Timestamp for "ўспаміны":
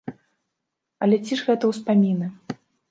1.75-2.27